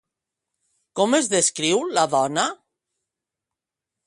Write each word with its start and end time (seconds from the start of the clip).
Com 1.01 1.13
es 1.19 1.29
descriu 1.35 1.83
la 1.99 2.09
dona? 2.17 2.47